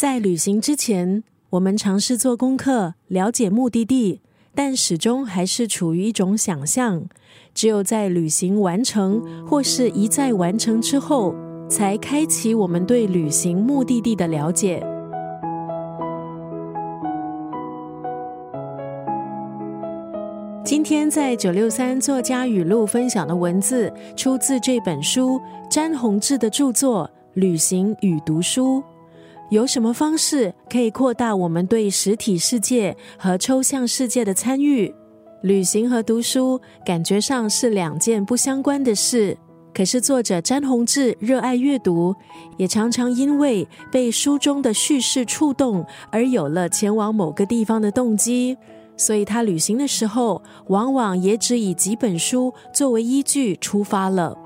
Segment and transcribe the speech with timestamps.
[0.00, 4.22] 在旅行之前，我们尝试做功课，了解目的地，
[4.54, 7.04] 但始终还是处于一种想象。
[7.52, 11.34] 只有在旅行完成或是一再完成之后，
[11.68, 14.82] 才开启我们对旅行目的地的了解。
[20.64, 25.38] 今天在九六三作家语录分享的文字，出自这本书
[25.70, 27.04] 詹宏志的著作
[27.34, 28.82] 《旅行与读书》。
[29.50, 34.94] 有什么方式可以扩大我们对实体世界和抽象世界的参与？
[35.42, 39.36] 旅行和读书感觉上是两件不相关的事，
[39.74, 42.14] 可是作者詹宏志热爱阅读，
[42.58, 48.56] 也常常因为被书中的叙事触动而有了前往某个地方的动机。
[48.96, 54.38] 所以他旅行的时候，往往也只以几本书作为依据出发了。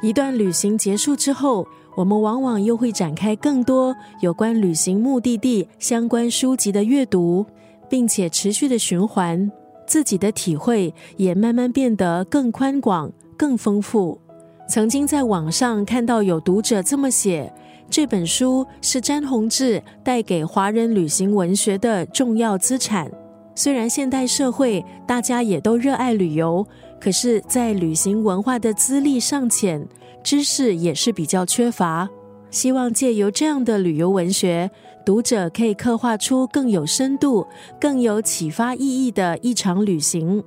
[0.00, 7.44] 一段旅行结束之后，我们往往又会展开更多有关旅行目的地相关书籍的阅读，
[7.88, 9.50] 并且持续的循环，
[9.86, 14.20] 自己的体会也慢慢变得更宽广、更丰富。
[14.68, 17.50] 曾经在网上看到有读者这么写：
[17.88, 23.10] 这本书是詹宏志带给华人旅行文学的重要资产。
[23.54, 26.66] 虽然现代社会大家也都热爱旅游，
[27.00, 29.86] 可是，在旅行文化的资历尚浅，
[30.22, 32.08] 知识也是比较缺乏。
[32.50, 34.70] 希望借由这样的旅游文学，
[35.04, 37.46] 读者可以刻画出更有深度、
[37.80, 40.42] 更有启发意义的一场旅行。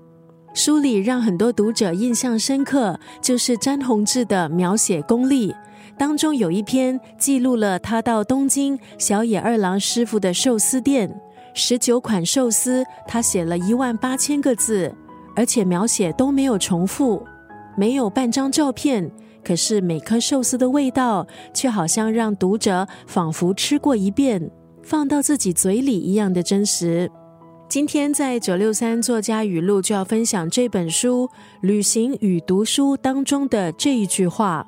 [0.54, 5.54] 书里让很多读者印象深刻，就是詹宏志的描写功力。
[5.98, 11.14] 当中有一篇记录了他到东京小野二郎师傅的寿司店。
[11.54, 14.94] 十九款寿司，他写了一万八千个字，
[15.36, 17.26] 而且描写都没有重复，
[17.78, 19.12] 没有半张照片。
[19.44, 24.52] 可是每颗寿司的味道，却好像让读者仿佛吃过一遍，
[24.84, 27.10] 放到自己嘴里一样的真实。
[27.70, 31.28] 今天在九六三作家语录就要分享这本书
[31.62, 34.68] 《旅行与读书》当中的这一句话：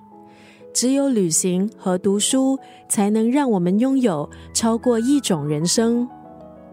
[0.74, 2.58] 只有旅行和读书，
[2.88, 6.08] 才能让我们拥有超过一种人生。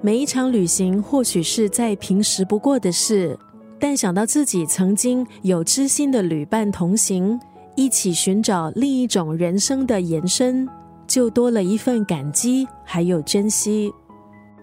[0.00, 3.36] 每一场旅行或许是再平时不过的事，
[3.80, 7.38] 但想到自己曾经有知心的旅伴同行，
[7.76, 10.68] 一起寻找另一种人生的延伸，
[11.06, 13.92] 就多了一份感激，还有珍惜。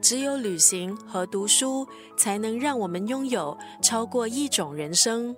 [0.01, 1.87] 只有旅行和读书，
[2.17, 5.35] 才能让我们拥有超过一种人生。